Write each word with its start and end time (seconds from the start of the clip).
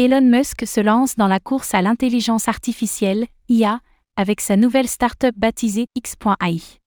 Elon 0.00 0.22
Musk 0.22 0.64
se 0.64 0.80
lance 0.80 1.16
dans 1.16 1.26
la 1.26 1.40
course 1.40 1.74
à 1.74 1.82
l'intelligence 1.82 2.46
artificielle, 2.46 3.26
IA, 3.48 3.80
avec 4.14 4.40
sa 4.40 4.56
nouvelle 4.56 4.86
startup 4.86 5.36
baptisée 5.36 5.86
X.ai. 5.96 6.78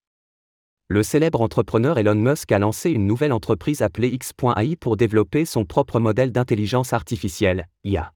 Le 0.87 1.03
célèbre 1.03 1.41
entrepreneur 1.41 1.97
Elon 1.97 2.15
Musk 2.15 2.53
a 2.53 2.59
lancé 2.59 2.89
une 2.89 3.05
nouvelle 3.05 3.33
entreprise 3.33 3.81
appelée 3.81 4.07
X.ai 4.07 4.77
pour 4.77 4.95
développer 4.95 5.43
son 5.43 5.65
propre 5.65 5.99
modèle 5.99 6.31
d'intelligence 6.31 6.93
artificielle, 6.93 7.67
IA. 7.83 8.13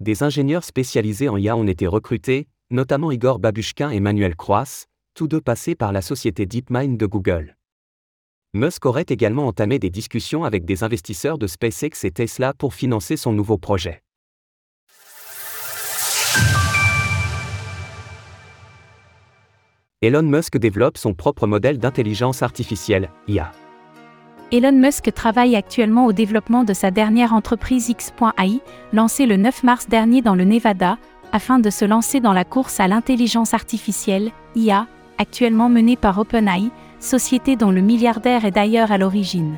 Des 0.00 0.24
ingénieurs 0.24 0.64
spécialisés 0.64 1.28
en 1.28 1.36
IA 1.36 1.56
ont 1.56 1.68
été 1.68 1.86
recrutés, 1.86 2.48
notamment 2.72 3.12
Igor 3.12 3.38
Babushkin 3.38 3.90
et 3.90 4.00
Manuel 4.00 4.34
Croas, 4.34 4.86
tous 5.14 5.28
deux 5.28 5.40
passés 5.40 5.76
par 5.76 5.92
la 5.92 6.02
société 6.02 6.44
DeepMind 6.44 6.98
de 6.98 7.06
Google. 7.06 7.56
Musk 8.54 8.84
aurait 8.84 9.06
également 9.08 9.46
entamé 9.46 9.78
des 9.78 9.88
discussions 9.88 10.44
avec 10.44 10.66
des 10.66 10.84
investisseurs 10.84 11.38
de 11.38 11.46
SpaceX 11.46 12.04
et 12.04 12.10
Tesla 12.10 12.52
pour 12.52 12.74
financer 12.74 13.16
son 13.16 13.32
nouveau 13.32 13.56
projet. 13.56 14.02
Elon 20.02 20.24
Musk 20.24 20.58
développe 20.58 20.98
son 20.98 21.14
propre 21.14 21.46
modèle 21.46 21.78
d'intelligence 21.78 22.42
artificielle, 22.42 23.08
IA. 23.26 23.52
Elon 24.50 24.72
Musk 24.72 25.10
travaille 25.14 25.56
actuellement 25.56 26.04
au 26.04 26.12
développement 26.12 26.64
de 26.64 26.74
sa 26.74 26.90
dernière 26.90 27.32
entreprise 27.32 27.88
X.ai, 27.88 28.60
lancée 28.92 29.24
le 29.24 29.38
9 29.38 29.62
mars 29.62 29.88
dernier 29.88 30.20
dans 30.20 30.34
le 30.34 30.44
Nevada, 30.44 30.98
afin 31.32 31.58
de 31.58 31.70
se 31.70 31.86
lancer 31.86 32.20
dans 32.20 32.34
la 32.34 32.44
course 32.44 32.80
à 32.80 32.86
l'intelligence 32.86 33.54
artificielle, 33.54 34.30
IA, 34.56 34.88
actuellement 35.16 35.70
menée 35.70 35.96
par 35.96 36.18
OpenAI, 36.18 36.70
société 37.02 37.56
dont 37.56 37.70
le 37.70 37.80
milliardaire 37.80 38.44
est 38.44 38.50
d'ailleurs 38.50 38.92
à 38.92 38.98
l'origine. 38.98 39.56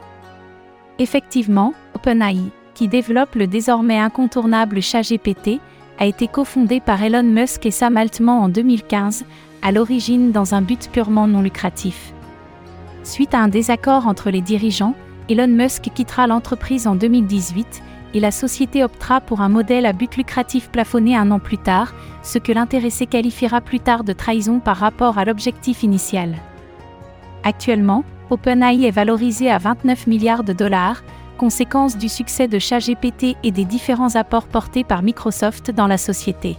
Effectivement, 0.98 1.74
OpenAI, 1.94 2.50
qui 2.74 2.88
développe 2.88 3.34
le 3.34 3.46
désormais 3.46 3.98
incontournable 3.98 4.80
ChatGPT, 4.80 5.60
a 5.98 6.06
été 6.06 6.26
cofondé 6.26 6.80
par 6.80 7.02
Elon 7.02 7.22
Musk 7.22 7.66
et 7.66 7.70
Sam 7.70 7.96
Altman 7.96 8.42
en 8.42 8.48
2015, 8.48 9.24
à 9.62 9.72
l'origine 9.72 10.32
dans 10.32 10.54
un 10.54 10.62
but 10.62 10.90
purement 10.90 11.26
non 11.26 11.42
lucratif. 11.42 12.12
Suite 13.02 13.34
à 13.34 13.40
un 13.40 13.48
désaccord 13.48 14.06
entre 14.06 14.30
les 14.30 14.40
dirigeants, 14.40 14.94
Elon 15.28 15.48
Musk 15.48 15.90
quittera 15.94 16.26
l'entreprise 16.26 16.86
en 16.86 16.96
2018 16.96 17.82
et 18.14 18.20
la 18.20 18.30
société 18.30 18.84
optera 18.84 19.20
pour 19.20 19.40
un 19.40 19.48
modèle 19.48 19.86
à 19.86 19.92
but 19.92 20.16
lucratif 20.16 20.70
plafonné 20.70 21.16
un 21.16 21.30
an 21.30 21.38
plus 21.38 21.58
tard, 21.58 21.94
ce 22.22 22.38
que 22.38 22.52
l'intéressé 22.52 23.06
qualifiera 23.06 23.60
plus 23.60 23.80
tard 23.80 24.04
de 24.04 24.12
trahison 24.12 24.60
par 24.60 24.76
rapport 24.76 25.18
à 25.18 25.24
l'objectif 25.24 25.82
initial. 25.82 26.36
Actuellement, 27.44 28.04
OpenAI 28.30 28.84
est 28.86 28.90
valorisé 28.90 29.50
à 29.50 29.58
29 29.58 30.06
milliards 30.06 30.44
de 30.44 30.54
dollars, 30.54 31.04
conséquence 31.36 31.98
du 31.98 32.08
succès 32.08 32.48
de 32.48 32.58
ChatGPT 32.58 33.36
et 33.42 33.50
des 33.50 33.66
différents 33.66 34.16
apports 34.16 34.46
portés 34.46 34.82
par 34.82 35.02
Microsoft 35.02 35.70
dans 35.70 35.86
la 35.86 35.98
société. 35.98 36.56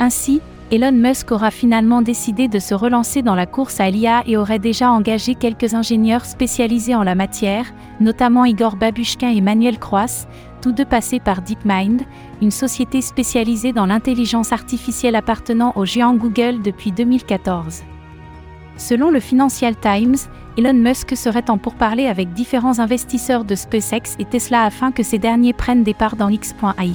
Ainsi, 0.00 0.40
Elon 0.72 0.92
Musk 0.92 1.30
aura 1.30 1.50
finalement 1.50 2.00
décidé 2.00 2.48
de 2.48 2.58
se 2.58 2.74
relancer 2.74 3.20
dans 3.20 3.34
la 3.34 3.44
course 3.44 3.78
à 3.80 3.90
l'IA 3.90 4.22
et 4.26 4.38
aurait 4.38 4.58
déjà 4.58 4.90
engagé 4.90 5.34
quelques 5.34 5.74
ingénieurs 5.74 6.24
spécialisés 6.24 6.94
en 6.94 7.02
la 7.02 7.14
matière, 7.14 7.66
notamment 8.00 8.46
Igor 8.46 8.76
Babushkin 8.76 9.28
et 9.28 9.42
Manuel 9.42 9.78
Croas, 9.78 10.26
tous 10.62 10.72
deux 10.72 10.86
passés 10.86 11.20
par 11.20 11.42
DeepMind, 11.42 12.02
une 12.40 12.50
société 12.50 13.02
spécialisée 13.02 13.72
dans 13.72 13.86
l'intelligence 13.86 14.52
artificielle 14.52 15.14
appartenant 15.14 15.74
au 15.76 15.84
géant 15.84 16.14
Google 16.14 16.62
depuis 16.62 16.90
2014. 16.90 17.82
Selon 18.76 19.10
le 19.10 19.20
Financial 19.20 19.74
Times, 19.76 20.16
Elon 20.58 20.74
Musk 20.74 21.16
serait 21.16 21.50
en 21.50 21.58
pourparlers 21.58 22.08
avec 22.08 22.32
différents 22.32 22.78
investisseurs 22.78 23.44
de 23.44 23.54
SpaceX 23.54 24.16
et 24.18 24.24
Tesla 24.24 24.62
afin 24.62 24.92
que 24.92 25.02
ces 25.02 25.18
derniers 25.18 25.52
prennent 25.52 25.84
des 25.84 25.94
parts 25.94 26.16
dans 26.16 26.28
X.ai 26.28 26.92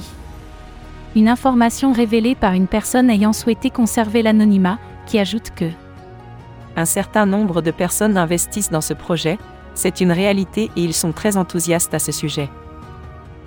une 1.16 1.28
information 1.28 1.92
révélée 1.92 2.34
par 2.34 2.52
une 2.52 2.68
personne 2.68 3.10
ayant 3.10 3.32
souhaité 3.32 3.70
conserver 3.70 4.22
l'anonymat, 4.22 4.78
qui 5.06 5.18
ajoute 5.18 5.50
que 5.54 5.66
un 6.76 6.84
certain 6.84 7.26
nombre 7.26 7.62
de 7.62 7.72
personnes 7.72 8.16
investissent 8.16 8.70
dans 8.70 8.80
ce 8.80 8.94
projet, 8.94 9.38
c'est 9.74 10.00
une 10.00 10.12
réalité 10.12 10.70
et 10.76 10.84
ils 10.84 10.94
sont 10.94 11.10
très 11.10 11.36
enthousiastes 11.36 11.92
à 11.94 11.98
ce 11.98 12.12
sujet. 12.12 12.48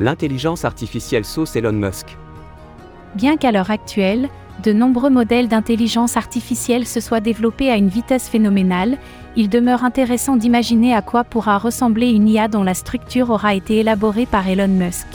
L'intelligence 0.01 0.65
artificielle 0.65 1.23
sauce 1.23 1.55
Elon 1.55 1.71
Musk. 1.71 2.17
Bien 3.15 3.37
qu'à 3.37 3.53
l'heure 3.53 3.71
actuelle, 3.71 4.27
de 4.61 4.71
nombreux 4.71 5.09
modèles 5.09 5.47
d'intelligence 5.47 6.15
artificielle 6.15 6.85
se 6.85 6.99
soient 6.99 7.19
développés 7.19 7.71
à 7.71 7.75
une 7.75 7.87
vitesse 7.87 8.29
phénoménale, 8.29 8.97
il 9.35 9.49
demeure 9.49 9.83
intéressant 9.83 10.35
d'imaginer 10.35 10.93
à 10.93 11.01
quoi 11.01 11.23
pourra 11.23 11.57
ressembler 11.57 12.11
une 12.11 12.29
IA 12.29 12.47
dont 12.47 12.63
la 12.63 12.75
structure 12.75 13.31
aura 13.31 13.55
été 13.55 13.79
élaborée 13.79 14.25
par 14.27 14.47
Elon 14.47 14.67
Musk. 14.67 15.07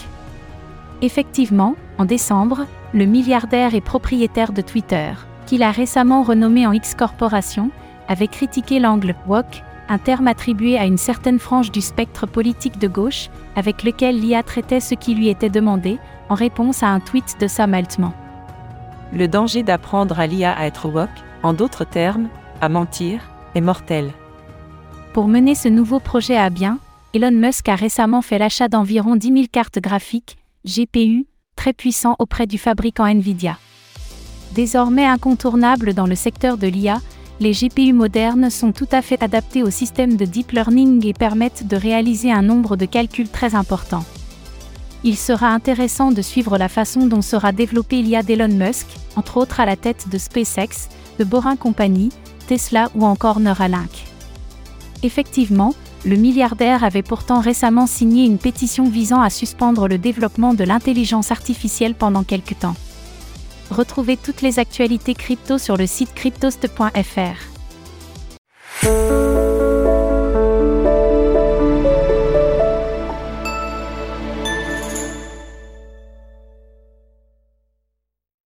Effectivement, 1.02 1.76
en 1.98 2.04
décembre, 2.04 2.66
le 2.92 3.04
milliardaire 3.04 3.74
et 3.74 3.80
propriétaire 3.80 4.52
de 4.52 4.62
Twitter, 4.62 5.12
qu'il 5.46 5.62
a 5.62 5.70
récemment 5.70 6.22
renommé 6.22 6.66
en 6.66 6.72
X 6.72 6.94
Corporation, 6.94 7.70
avait 8.08 8.26
critiqué 8.26 8.80
l'angle 8.80 9.14
woke, 9.28 9.62
un 9.88 9.98
terme 9.98 10.26
attribué 10.26 10.76
à 10.76 10.84
une 10.84 10.98
certaine 10.98 11.38
frange 11.38 11.70
du 11.70 11.80
spectre 11.80 12.26
politique 12.26 12.78
de 12.78 12.88
gauche, 12.88 13.30
avec 13.56 13.84
lequel 13.84 14.20
l'IA 14.20 14.42
traitait 14.42 14.80
ce 14.80 14.94
qui 14.94 15.14
lui 15.14 15.28
était 15.28 15.48
demandé, 15.48 15.98
en 16.28 16.34
réponse 16.34 16.82
à 16.82 16.88
un 16.88 17.00
tweet 17.00 17.36
de 17.40 17.46
Sam 17.46 17.72
Altman. 17.72 18.12
Le 19.12 19.26
danger 19.26 19.62
d'apprendre 19.62 20.20
à 20.20 20.26
l'IA 20.26 20.52
à 20.52 20.66
être 20.66 20.88
woke, 20.88 21.08
en 21.42 21.54
d'autres 21.54 21.84
termes, 21.84 22.28
à 22.60 22.68
mentir, 22.68 23.20
est 23.54 23.60
mortel. 23.60 24.12
Pour 25.14 25.28
mener 25.28 25.54
ce 25.54 25.68
nouveau 25.68 25.98
projet 25.98 26.36
à 26.36 26.50
bien, 26.50 26.78
Elon 27.14 27.32
Musk 27.32 27.68
a 27.68 27.74
récemment 27.74 28.20
fait 28.20 28.38
l'achat 28.38 28.68
d'environ 28.68 29.16
10 29.16 29.32
000 29.32 29.44
cartes 29.50 29.78
graphiques, 29.78 30.36
GPU, 30.66 31.26
très 31.56 31.72
puissant 31.72 32.16
auprès 32.18 32.46
du 32.46 32.58
fabricant 32.58 33.06
Nvidia. 33.06 33.58
Désormais 34.54 35.06
incontournables 35.06 35.94
dans 35.94 36.06
le 36.06 36.14
secteur 36.14 36.58
de 36.58 36.66
l'IA, 36.66 37.00
les 37.40 37.52
GPU 37.52 37.92
modernes 37.92 38.50
sont 38.50 38.72
tout 38.72 38.88
à 38.92 39.00
fait 39.00 39.22
adaptés 39.22 39.62
au 39.62 39.70
système 39.70 40.16
de 40.16 40.24
deep 40.24 40.52
learning 40.52 41.06
et 41.06 41.14
permettent 41.14 41.66
de 41.66 41.76
réaliser 41.76 42.30
un 42.30 42.42
nombre 42.42 42.76
de 42.76 42.84
calculs 42.84 43.28
très 43.28 43.54
important. 43.54 44.04
Il 45.04 45.16
sera 45.16 45.48
intéressant 45.48 46.10
de 46.10 46.22
suivre 46.22 46.58
la 46.58 46.68
façon 46.68 47.06
dont 47.06 47.22
sera 47.22 47.52
développée 47.52 48.02
l'IA 48.02 48.22
d'Elon 48.22 48.48
Musk, 48.48 48.86
entre 49.16 49.36
autres 49.36 49.60
à 49.60 49.66
la 49.66 49.76
tête 49.76 50.08
de 50.10 50.18
SpaceX, 50.18 50.88
de 51.18 51.24
Boring 51.24 51.56
Company, 51.56 52.10
Tesla 52.48 52.90
ou 52.94 53.04
encore 53.04 53.38
Neuralink. 53.38 53.90
Effectivement, 55.02 55.74
le 56.04 56.16
milliardaire 56.16 56.84
avait 56.84 57.02
pourtant 57.02 57.40
récemment 57.40 57.86
signé 57.86 58.24
une 58.24 58.38
pétition 58.38 58.88
visant 58.88 59.20
à 59.20 59.30
suspendre 59.30 59.88
le 59.88 59.98
développement 59.98 60.54
de 60.54 60.64
l'intelligence 60.64 61.30
artificielle 61.30 61.94
pendant 61.94 62.24
quelque 62.24 62.54
temps. 62.54 62.76
Retrouvez 63.70 64.16
toutes 64.16 64.42
les 64.42 64.58
actualités 64.58 65.14
crypto 65.14 65.58
sur 65.58 65.76
le 65.76 65.86
site 65.86 66.14
cryptost.fr. 66.14 67.47